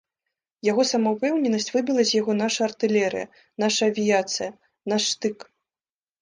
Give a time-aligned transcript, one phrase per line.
[0.67, 3.29] Яго самаўпэўненасць выбіла з яго наша артылерыя,
[3.65, 4.49] наша авіяцыя,
[4.95, 5.37] наш штык.